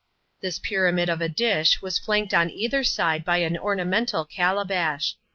[0.41, 5.15] This pyramid of a dish was flanked on either side by an ornamental calabash.